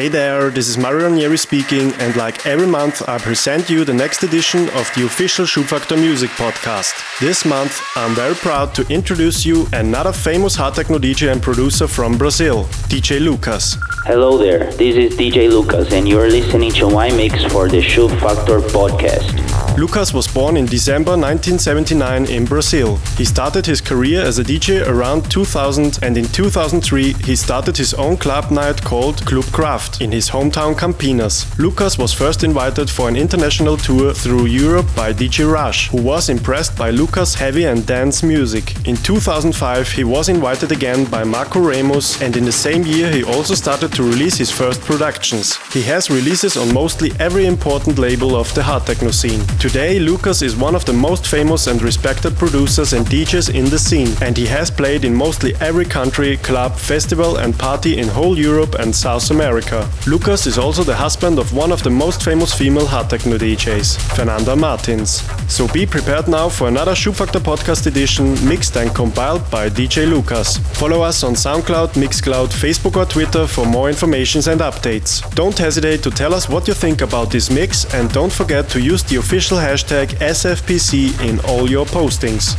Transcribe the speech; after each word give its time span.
Hey 0.00 0.08
there, 0.08 0.48
this 0.48 0.66
is 0.66 0.78
Mario 0.78 1.10
Ranieri 1.10 1.36
speaking, 1.36 1.92
and 2.00 2.16
like 2.16 2.46
every 2.46 2.66
month, 2.66 3.06
I 3.06 3.18
present 3.18 3.68
you 3.68 3.84
the 3.84 3.92
next 3.92 4.22
edition 4.22 4.62
of 4.70 4.90
the 4.94 5.04
official 5.04 5.44
Schubfaktor 5.44 6.00
Music 6.00 6.30
podcast. 6.30 6.94
This 7.20 7.44
month, 7.44 7.82
I'm 7.96 8.14
very 8.14 8.34
proud 8.34 8.74
to 8.76 8.88
introduce 8.88 9.44
you 9.44 9.66
another 9.74 10.12
famous 10.12 10.54
hard 10.56 10.72
techno 10.72 10.96
DJ 10.98 11.30
and 11.30 11.42
producer 11.42 11.86
from 11.86 12.16
Brazil, 12.16 12.64
DJ 12.88 13.20
Lukas. 13.20 13.76
Hello 14.06 14.38
there, 14.38 14.72
this 14.72 14.96
is 14.96 15.18
DJ 15.18 15.50
Lukas, 15.50 15.92
and 15.92 16.08
you're 16.08 16.30
listening 16.30 16.72
to 16.80 16.88
my 16.88 17.10
mix 17.10 17.44
for 17.52 17.68
the 17.68 17.82
Schubfaktor 17.82 18.62
podcast. 18.70 19.49
Lukas 19.78 20.12
was 20.12 20.26
born 20.26 20.56
in 20.56 20.66
December 20.66 21.12
1979 21.12 22.26
in 22.26 22.44
Brazil. 22.44 22.96
He 23.16 23.24
started 23.24 23.64
his 23.64 23.80
career 23.80 24.20
as 24.20 24.38
a 24.38 24.44
DJ 24.44 24.86
around 24.86 25.30
2000 25.30 26.00
and 26.02 26.18
in 26.18 26.26
2003 26.26 27.12
he 27.24 27.36
started 27.36 27.76
his 27.76 27.94
own 27.94 28.16
club 28.16 28.50
night 28.50 28.82
called 28.82 29.24
Club 29.24 29.44
Craft 29.52 30.00
in 30.00 30.10
his 30.10 30.28
hometown 30.28 30.74
Campinas. 30.74 31.56
Lukas 31.56 31.96
was 31.96 32.12
first 32.12 32.42
invited 32.42 32.90
for 32.90 33.08
an 33.08 33.16
international 33.16 33.76
tour 33.76 34.12
through 34.12 34.46
Europe 34.46 34.86
by 34.96 35.12
DJ 35.12 35.50
Rush, 35.50 35.88
who 35.88 36.02
was 36.02 36.28
impressed 36.28 36.76
by 36.76 36.90
Lukas' 36.90 37.34
heavy 37.34 37.64
and 37.64 37.86
dance 37.86 38.22
music. 38.22 38.74
In 38.86 38.96
2005 38.96 39.92
he 39.92 40.04
was 40.04 40.28
invited 40.28 40.72
again 40.72 41.04
by 41.06 41.22
Marco 41.24 41.60
Remus 41.60 42.20
and 42.20 42.36
in 42.36 42.44
the 42.44 42.52
same 42.52 42.82
year 42.82 43.10
he 43.10 43.22
also 43.22 43.54
started 43.54 43.92
to 43.92 44.02
release 44.02 44.36
his 44.36 44.50
first 44.50 44.80
productions. 44.82 45.56
He 45.72 45.82
has 45.82 46.10
releases 46.10 46.56
on 46.56 46.74
mostly 46.74 47.12
every 47.20 47.46
important 47.46 47.98
label 47.98 48.36
of 48.36 48.52
the 48.54 48.64
hard 48.64 48.84
techno 48.84 49.12
scene. 49.12 49.40
Today, 49.60 49.98
Lukas 49.98 50.40
is 50.40 50.56
one 50.56 50.74
of 50.74 50.86
the 50.86 50.92
most 50.94 51.26
famous 51.26 51.66
and 51.66 51.82
respected 51.82 52.34
producers 52.38 52.94
and 52.94 53.04
DJs 53.04 53.54
in 53.54 53.66
the 53.66 53.78
scene, 53.78 54.08
and 54.22 54.34
he 54.34 54.46
has 54.46 54.70
played 54.70 55.04
in 55.04 55.14
mostly 55.14 55.54
every 55.56 55.84
country, 55.84 56.38
club, 56.38 56.74
festival, 56.74 57.36
and 57.36 57.58
party 57.58 57.98
in 57.98 58.08
whole 58.08 58.38
Europe 58.38 58.76
and 58.76 58.96
South 58.96 59.30
America. 59.30 59.86
Lukas 60.06 60.46
is 60.46 60.56
also 60.56 60.82
the 60.82 60.94
husband 60.94 61.38
of 61.38 61.52
one 61.52 61.72
of 61.72 61.82
the 61.82 61.90
most 61.90 62.22
famous 62.22 62.54
female 62.54 62.86
hard 62.86 63.10
techno 63.10 63.36
DJs, 63.36 63.98
Fernanda 64.16 64.56
Martins. 64.56 65.22
So 65.46 65.68
be 65.68 65.84
prepared 65.84 66.26
now 66.26 66.48
for 66.48 66.68
another 66.68 66.92
Schubfaktor 66.92 67.40
podcast 67.40 67.86
edition 67.86 68.32
mixed 68.48 68.78
and 68.78 68.94
compiled 68.94 69.50
by 69.50 69.68
DJ 69.68 70.08
Lukas. 70.08 70.56
Follow 70.80 71.02
us 71.02 71.22
on 71.22 71.34
SoundCloud, 71.34 71.98
Mixcloud, 72.02 72.48
Facebook, 72.48 72.96
or 72.96 73.04
Twitter 73.04 73.46
for 73.46 73.66
more 73.66 73.90
information 73.90 74.40
and 74.48 74.62
updates. 74.62 75.20
Don't 75.34 75.58
hesitate 75.58 76.02
to 76.02 76.10
tell 76.10 76.32
us 76.32 76.48
what 76.48 76.66
you 76.66 76.72
think 76.72 77.02
about 77.02 77.30
this 77.30 77.50
mix, 77.50 77.84
and 77.92 78.10
don't 78.14 78.32
forget 78.32 78.66
to 78.70 78.80
use 78.80 79.02
the 79.02 79.16
official 79.16 79.49
hashtag 79.56 80.08
SFPC 80.18 81.20
in 81.28 81.40
all 81.40 81.68
your 81.68 81.86
postings. 81.86 82.56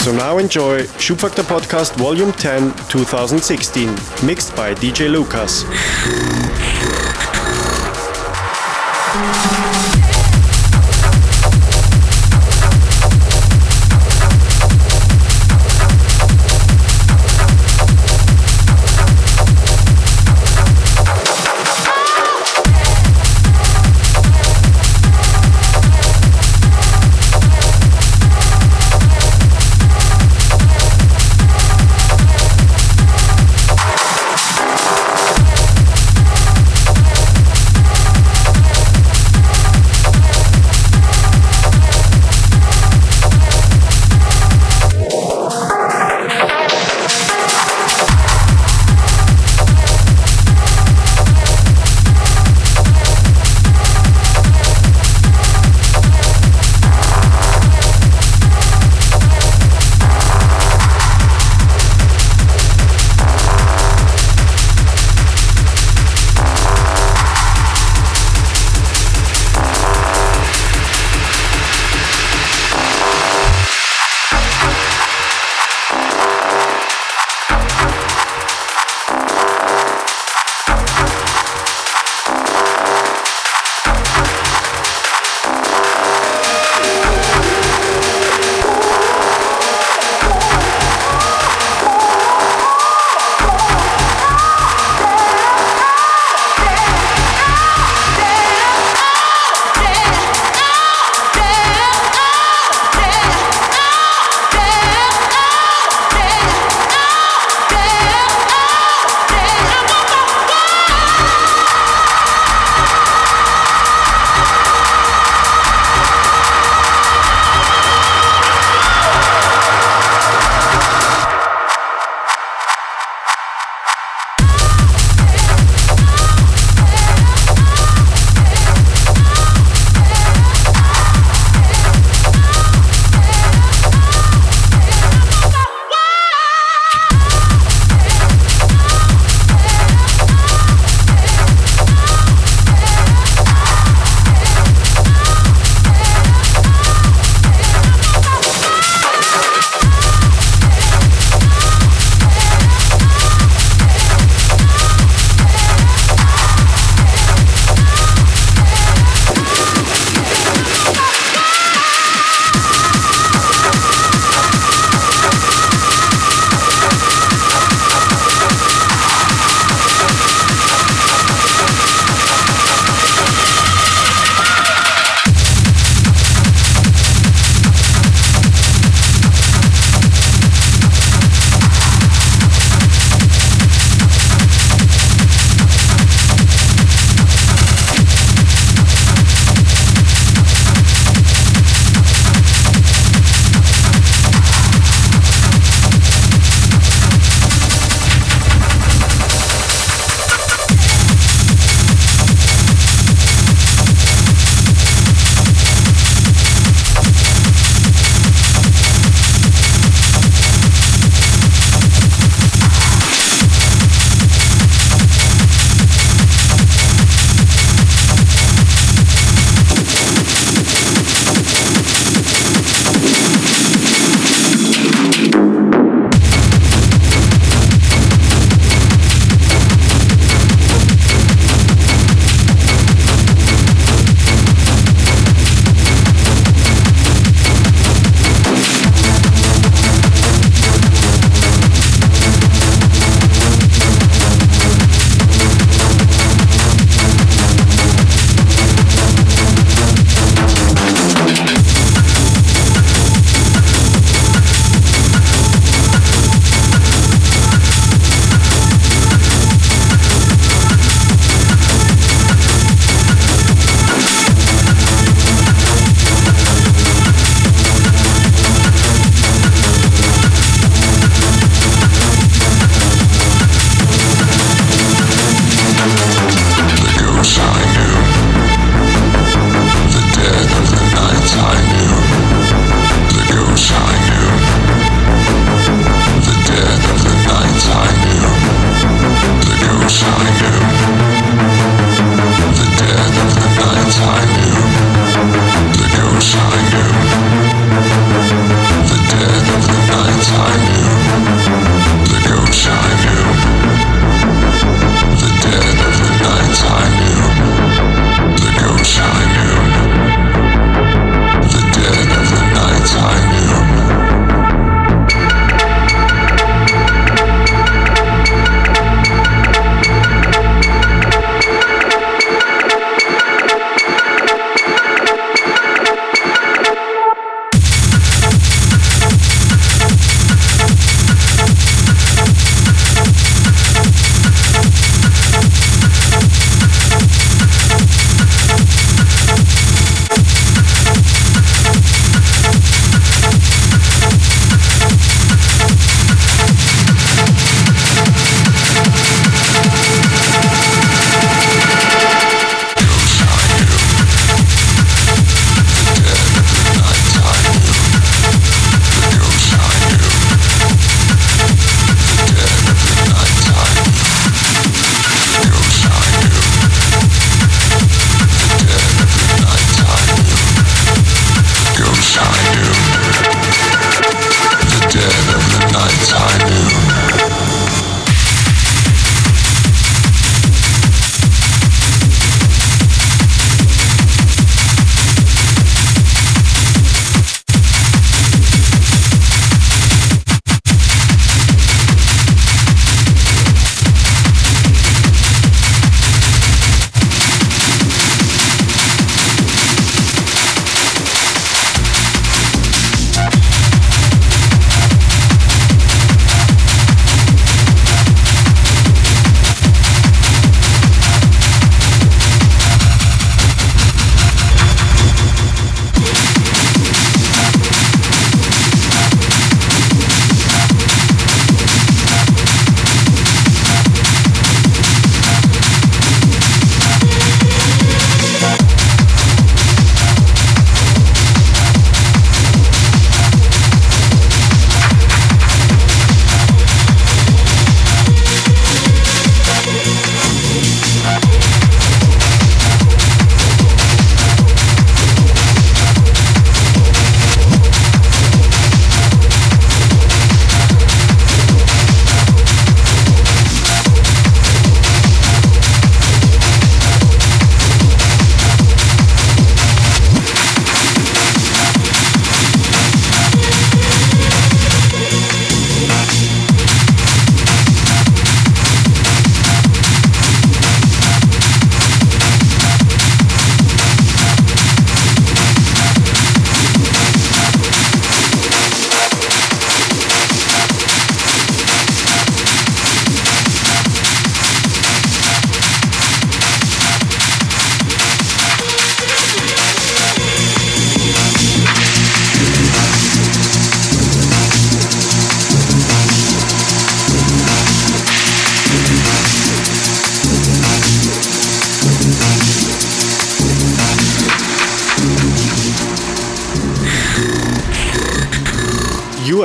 So 0.00 0.12
now 0.12 0.38
enjoy 0.38 0.82
Schubfaktor 0.98 1.42
Podcast 1.42 1.96
Volume 1.96 2.32
10 2.32 2.72
2016, 2.88 3.88
mixed 4.24 4.54
by 4.54 4.74
DJ 4.74 5.10
Lukas. 5.10 5.64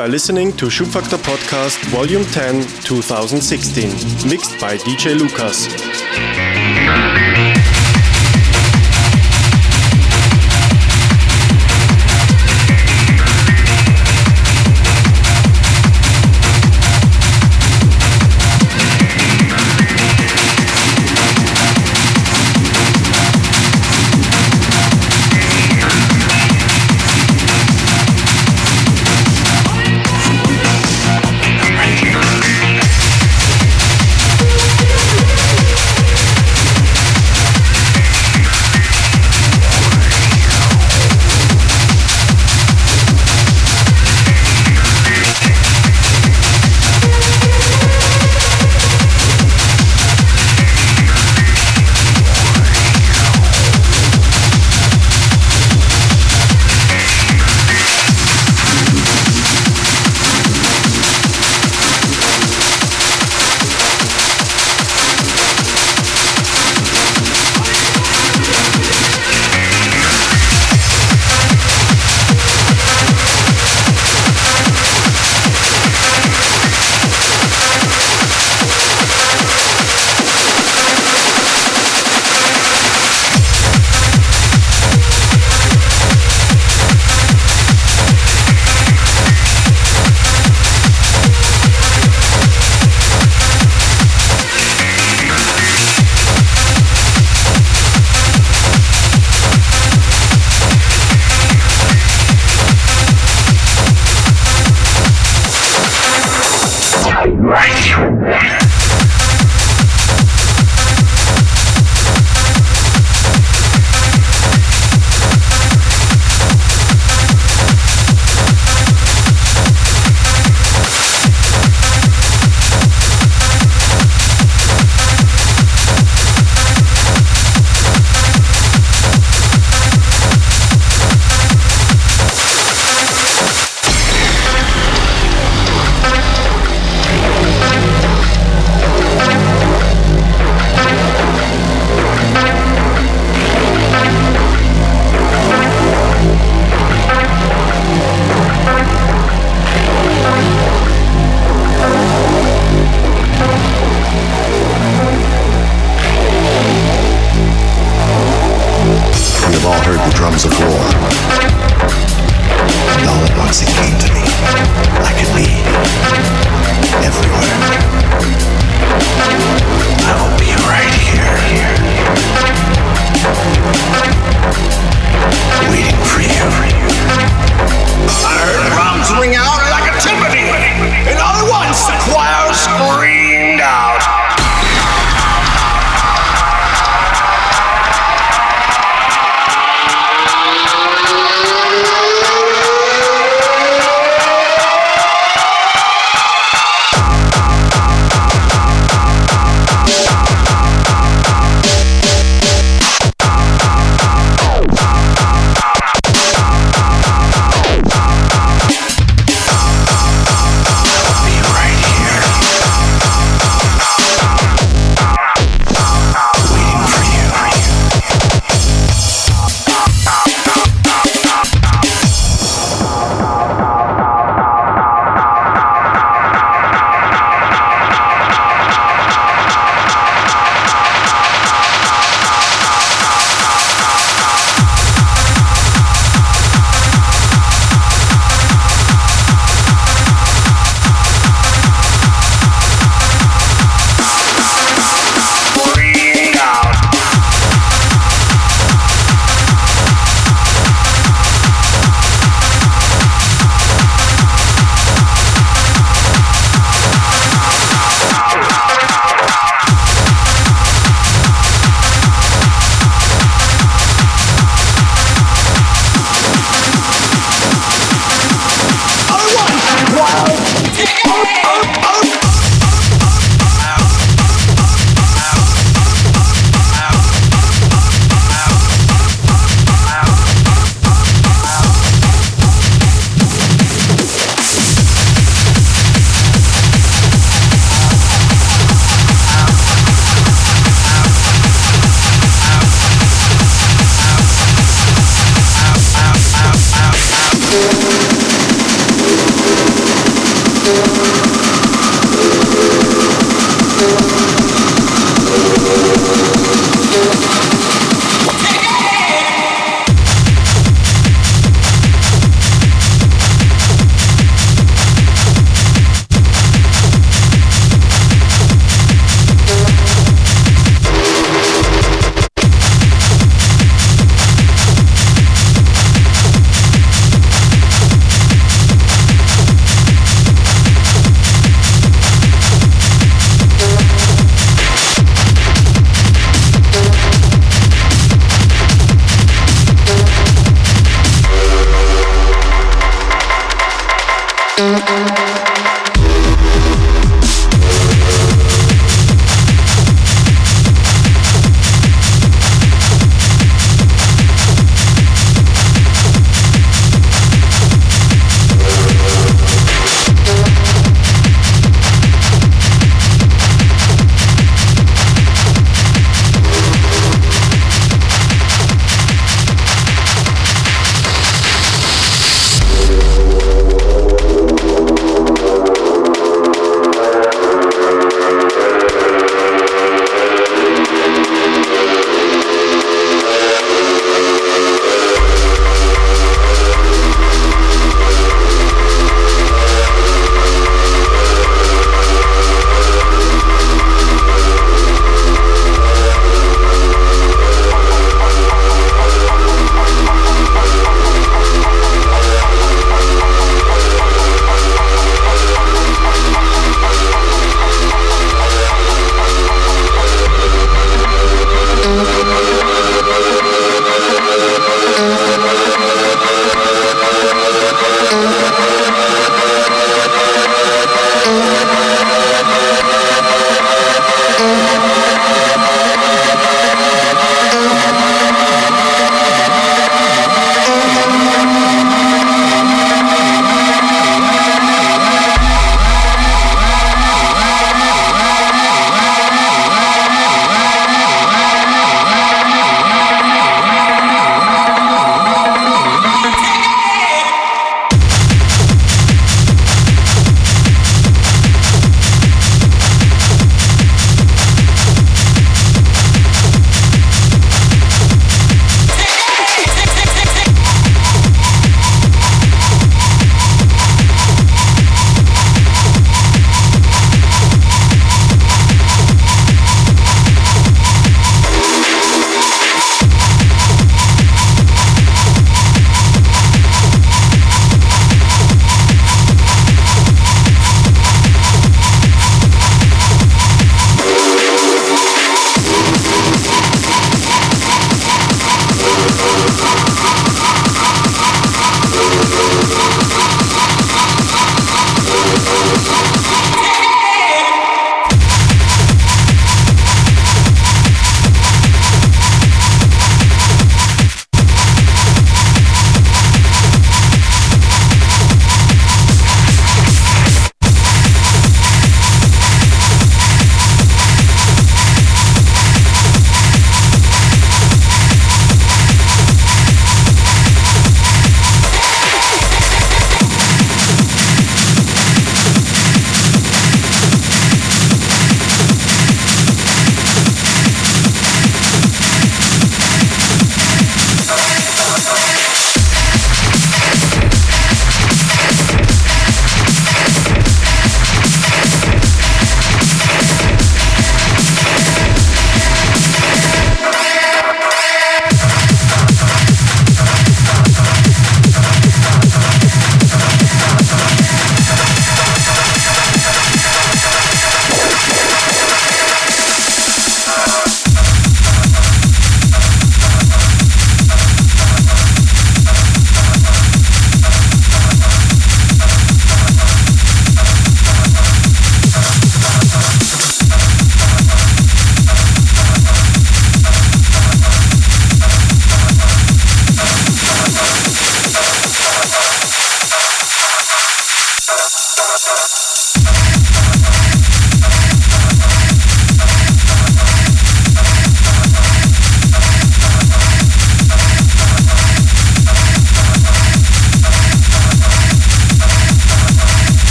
Are 0.00 0.08
listening 0.08 0.50
to 0.56 0.66
Schubfaktor 0.66 1.18
Podcast 1.18 1.78
Volume 1.90 2.24
10 2.24 2.62
2016, 2.84 4.30
mixed 4.30 4.58
by 4.58 4.78
DJ 4.78 5.14
Lukas. 5.14 5.68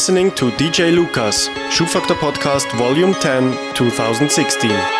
Listening 0.00 0.30
to 0.36 0.50
DJ 0.52 0.94
Lukas, 0.94 1.50
Schubfaktor 1.68 2.16
Podcast 2.16 2.72
Volume 2.78 3.12
10, 3.12 3.52
2016. 3.74 4.99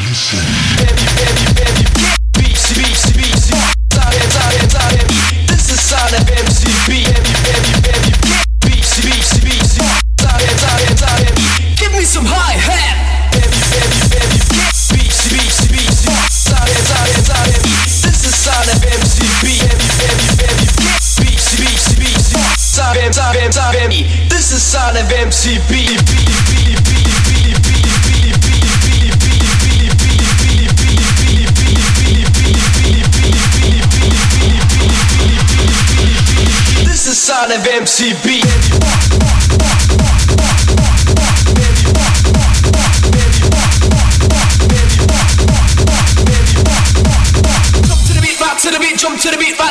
Listen. 0.06 0.99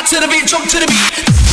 To 0.09 0.19
the 0.19 0.27
beat, 0.27 0.47
jump 0.47 0.67
to 0.67 0.79
the 0.79 0.87
beat. 0.87 1.48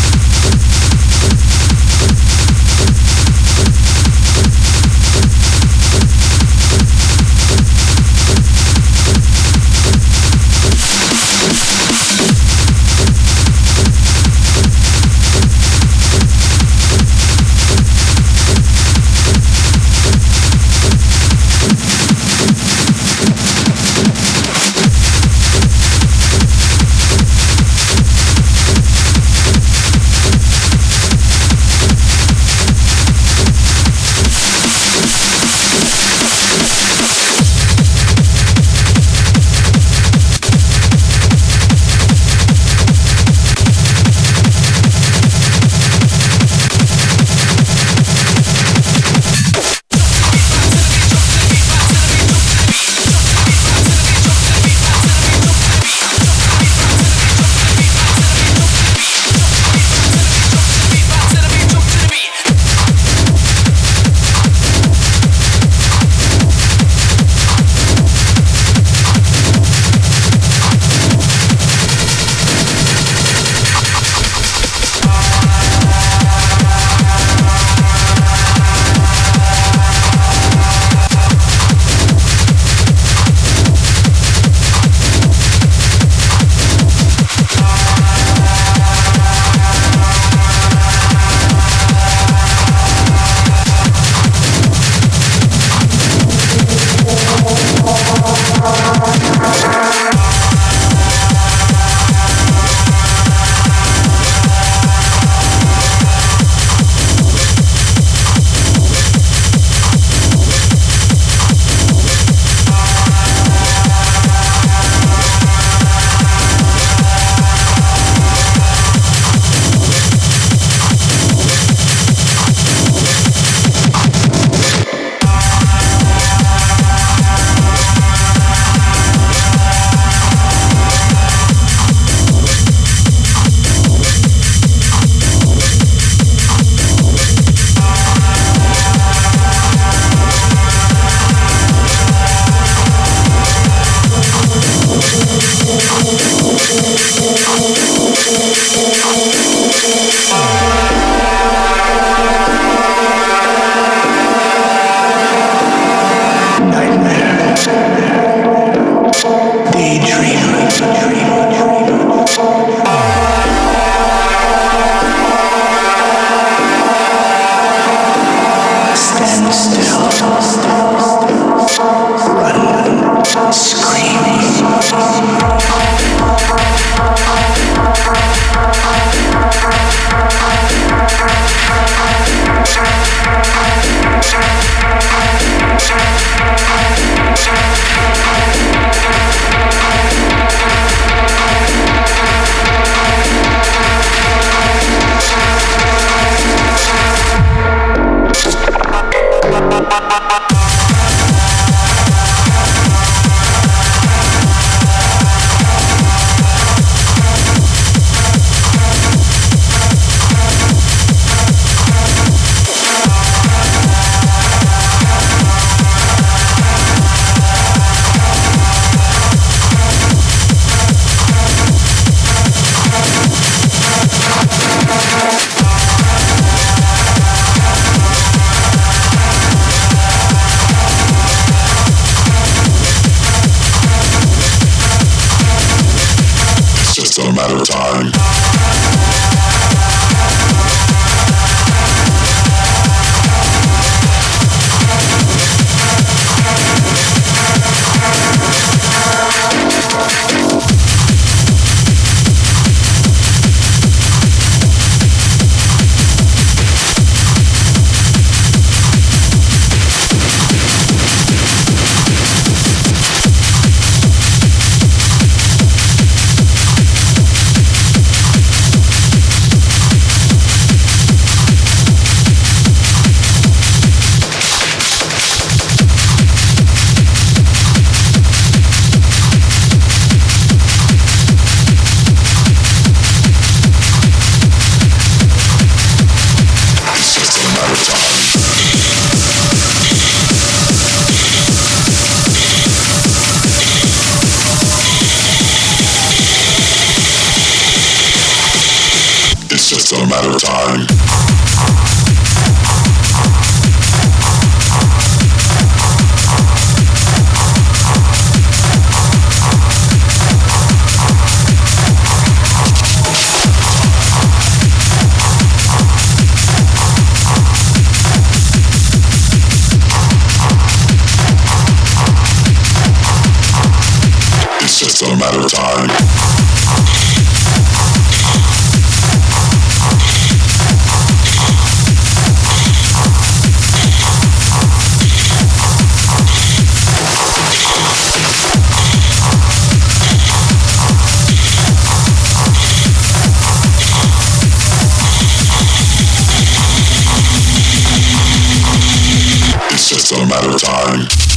It's 350.08 350.12
a 350.12 350.24
matter 350.24 350.50
of 350.50 350.60
time. 350.60 351.35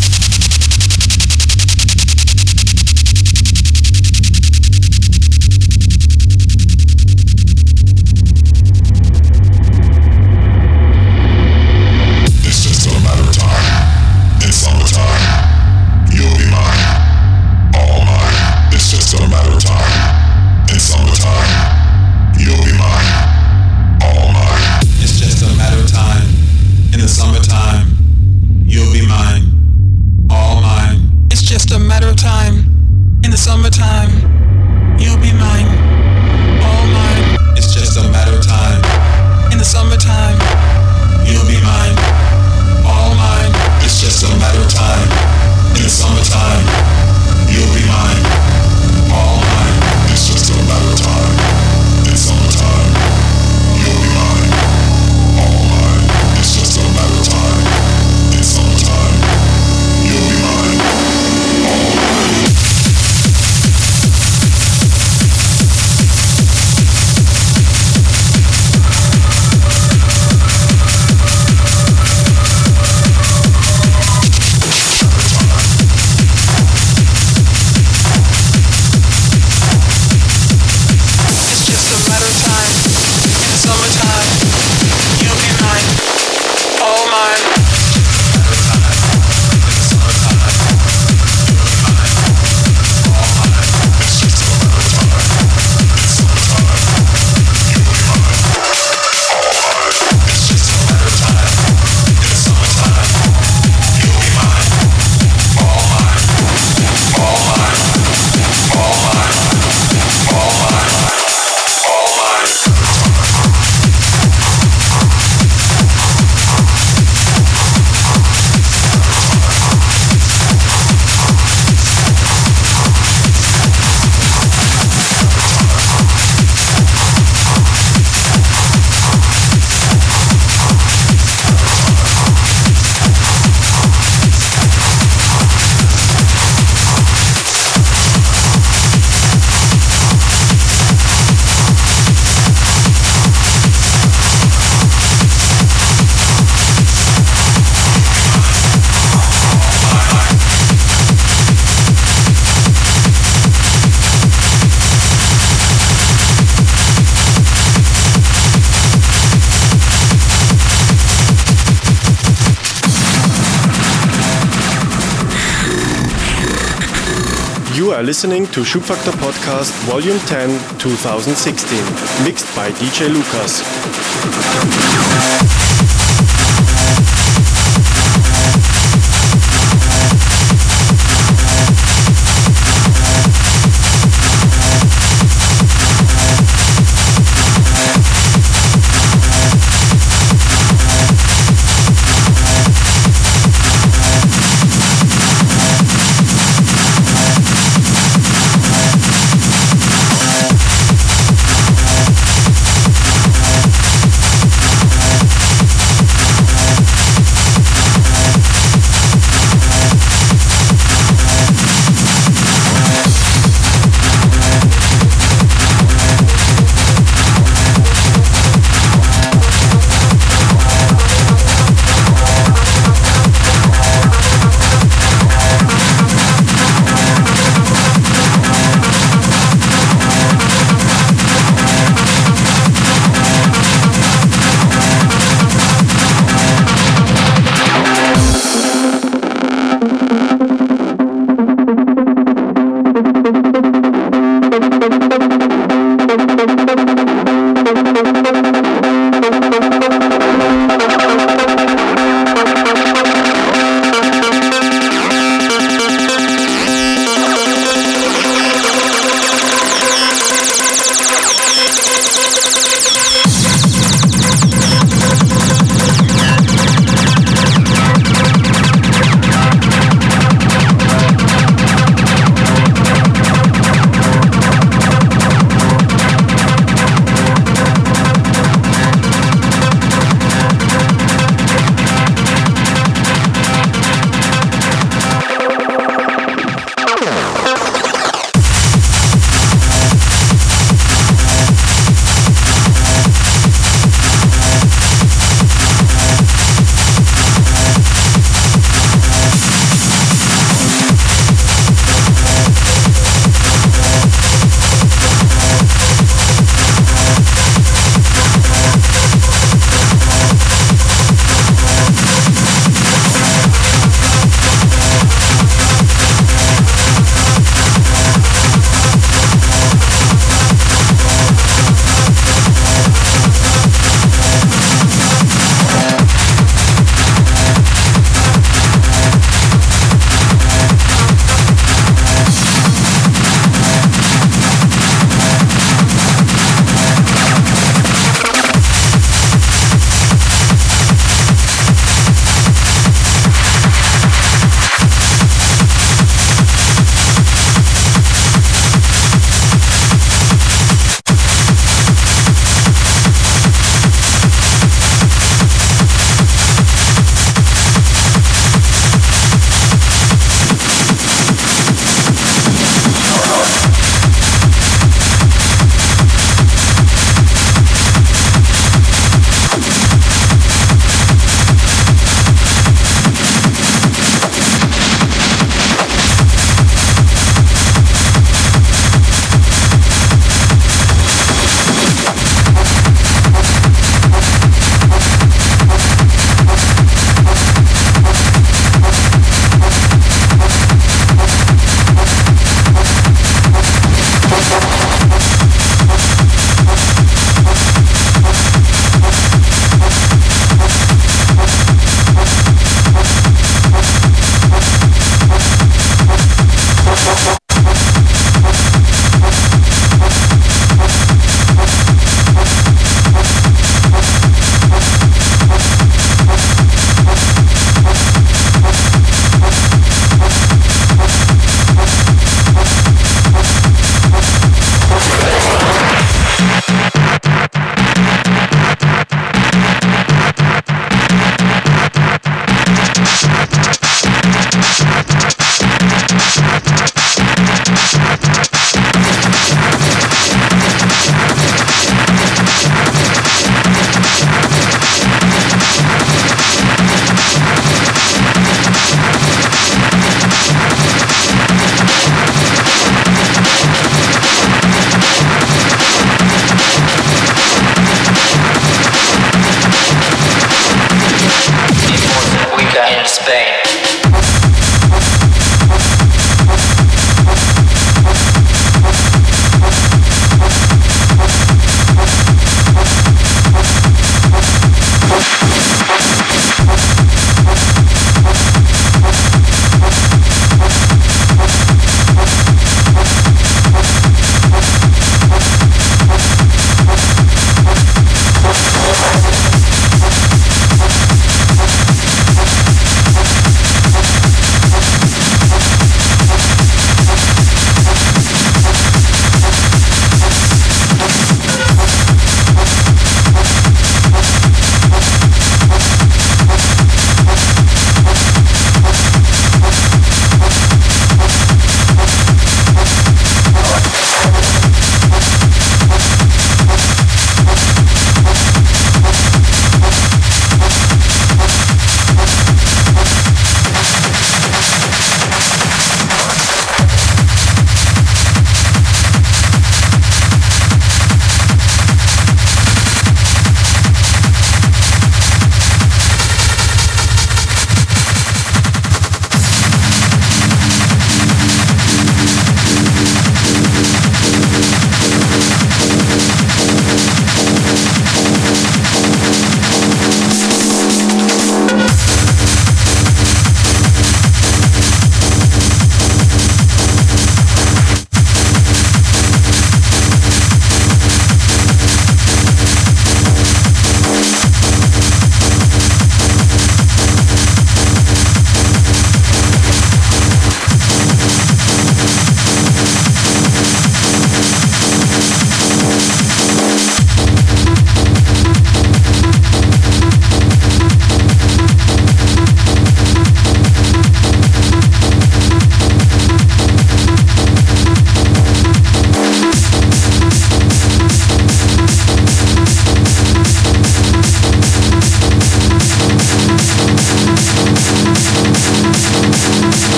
Are 168.00 168.04
listening 168.04 168.46
to 168.54 168.62
Schubfaktor 168.62 169.12
Podcast 169.12 169.74
Volume 169.84 170.20
10 170.20 170.80
2016, 170.80 172.24
mixed 172.24 172.48
by 172.56 172.72
DJ 172.72 173.12
Lukas. 173.12 175.09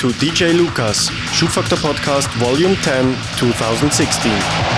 To 0.00 0.08
DJ 0.12 0.56
Lukas, 0.56 1.10
Schubfaktor 1.30 1.78
Podcast 1.78 2.30
Volume 2.40 2.74
10, 2.82 3.14
2016. 3.36 4.69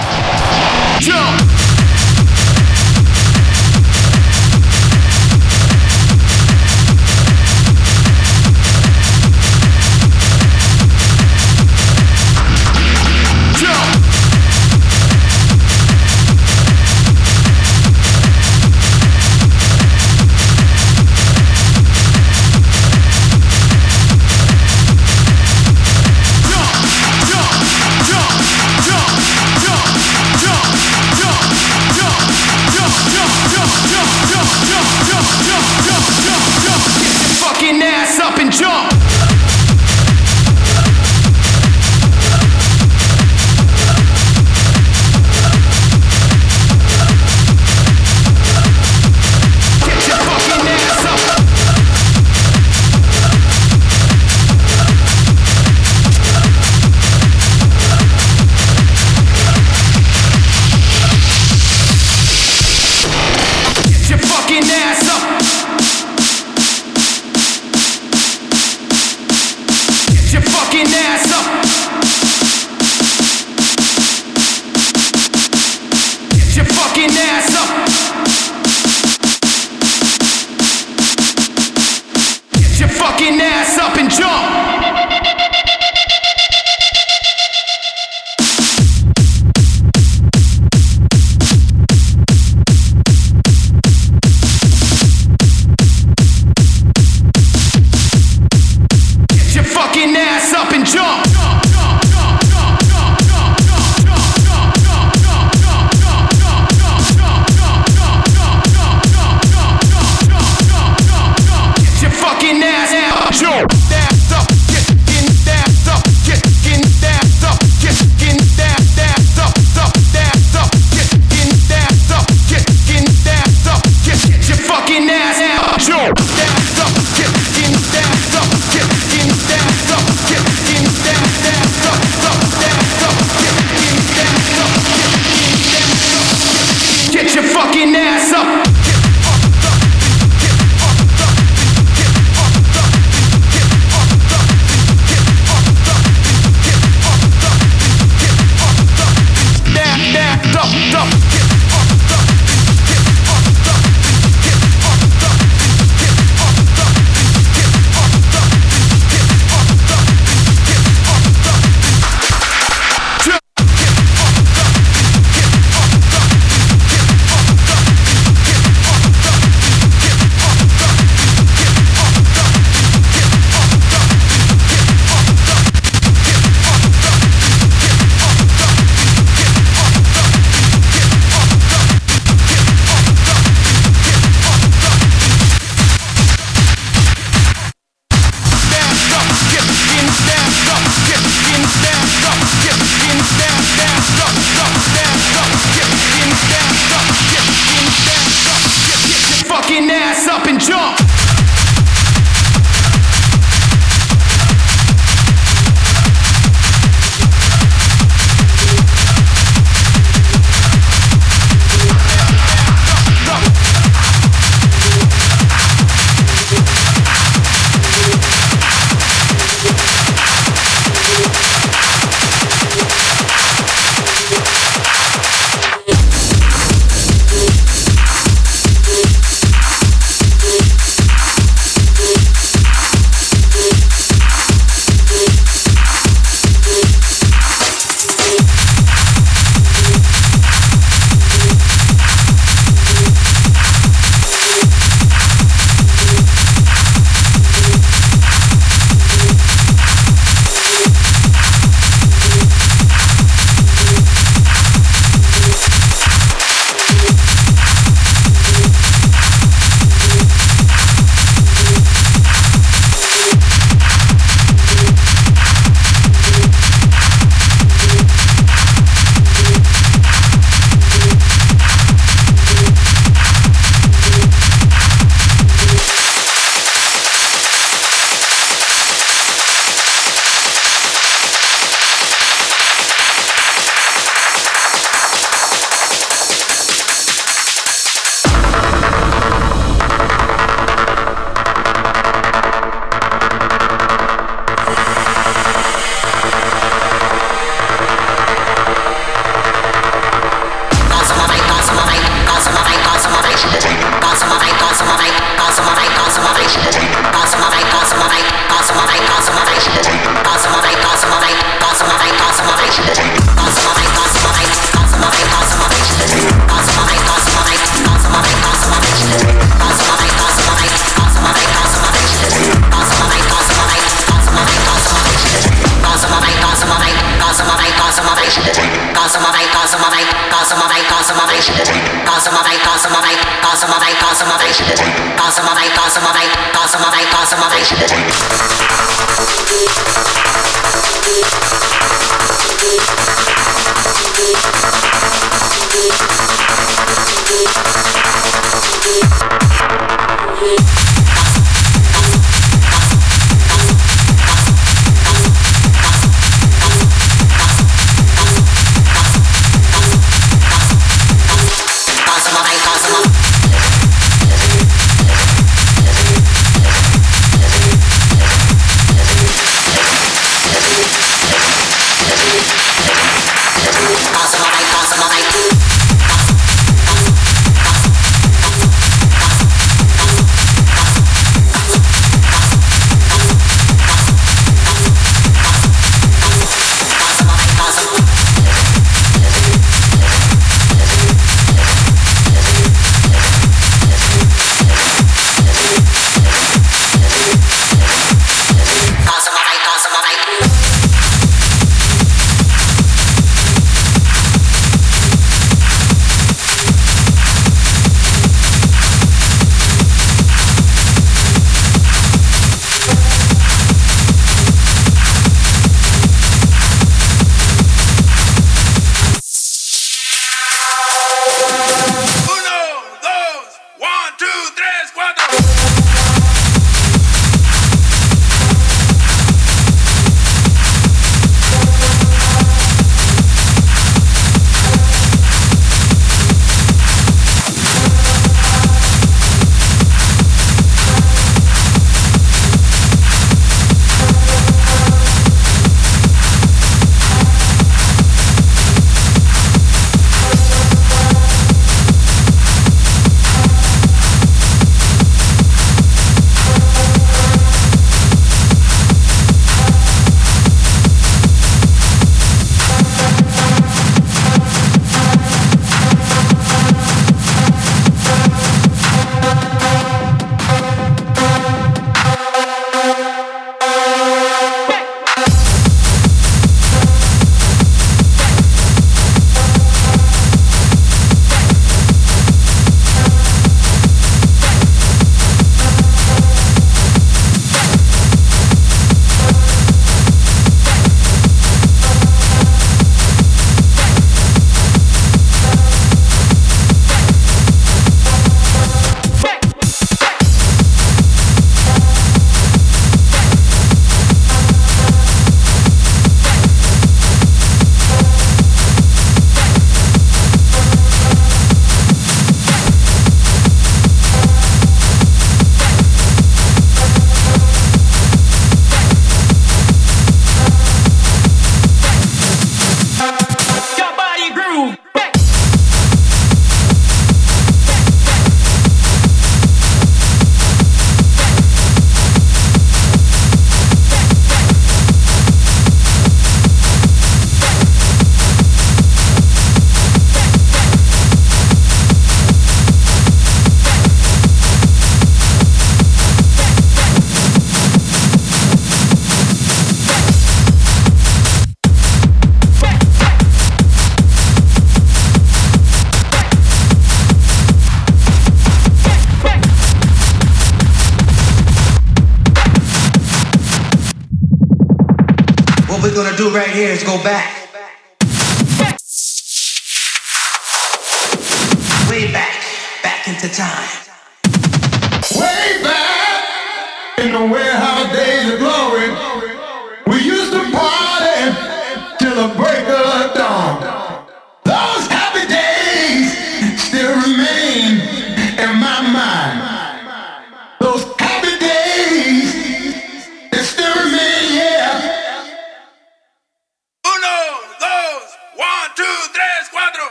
right 566.33 566.51
here 566.51 566.71
is 566.71 566.83
go 566.83 567.03
back. 567.03 567.32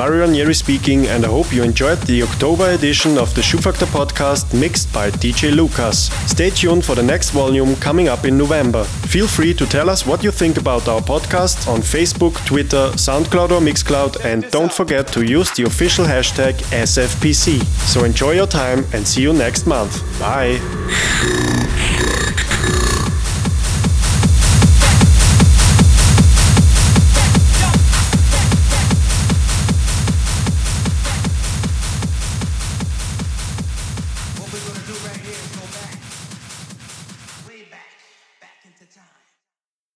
Again, 0.00 0.30
this 0.30 0.30
Marco 0.30 0.32
Remus 0.32 0.58
speaking, 0.58 1.06
and 1.08 1.24
I 1.24 1.28
hope 1.28 1.52
you 1.52 1.62
enjoyed 1.62 1.98
the 2.06 2.22
October 2.22 2.70
edition 2.70 3.18
of 3.18 3.34
the 3.34 3.42
Schubfaktor 3.42 3.86
podcast 3.86 4.58
mixed 4.58 4.92
by 4.94 5.10
DJ 5.10 5.54
Lukas. 5.54 6.10
Stay 6.26 6.50
tuned 6.50 6.84
for 6.84 6.94
the 6.94 7.02
next 7.02 7.30
volume 7.30 7.76
coming 7.76 8.08
up 8.08 8.24
in 8.24 8.38
November. 8.38 8.84
Feel 8.84 9.26
free 9.26 9.52
to 9.54 9.66
tell 9.66 9.90
us 9.90 10.06
what 10.06 10.22
you 10.24 10.30
think 10.30 10.56
about 10.56 10.88
our 10.88 11.00
podcast 11.02 11.68
on 11.68 11.80
Facebook, 11.80 12.34
Twitter, 12.46 12.92
SoundCloud, 12.96 13.50
or 13.50 13.60
Mixcloud, 13.60 14.24
and 14.24 14.50
don't 14.50 14.72
forget 14.72 15.06
to 15.08 15.22
use 15.22 15.50
the 15.50 15.64
official 15.64 16.06
hashtag 16.06 16.54
SFPC. 16.72 17.62
So 17.86 18.04
enjoy 18.04 18.32
your 18.32 18.46
time 18.46 18.86
and 18.92 19.06
see 19.06 19.22
you 19.22 19.32
next 19.32 19.66
month. 19.66 20.02
Bye. 20.18 20.60